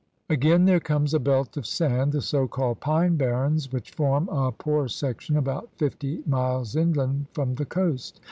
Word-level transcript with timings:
Again 0.31 0.65
there 0.65 0.79
comes 0.79 1.13
a 1.13 1.19
belt 1.19 1.57
of 1.57 1.67
sand, 1.67 2.11
the 2.11 2.21
so 2.23 2.47
called 2.47 2.79
"pine 2.79 3.17
barrens," 3.17 3.71
which 3.71 3.91
form 3.91 4.27
a 4.29 4.51
poor 4.51 4.87
section 4.87 5.37
about 5.37 5.69
fifty 5.75 6.23
miles 6.25 6.75
inland 6.75 7.27
from 7.33 7.53
the 7.53 7.65
coast. 7.65 8.19